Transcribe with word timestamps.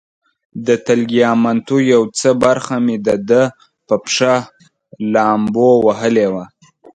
د 0.65 0.69
تګلیامنتو 0.87 1.75
یو 1.93 2.03
څه 2.19 2.29
برخه 2.43 2.75
مې 2.85 2.95
د 3.07 3.09
ده 3.29 3.43
په 3.87 3.95
پښه 4.03 4.35
لامبو 5.13 5.67
وهلې 5.87 6.27
وه. 6.33 6.45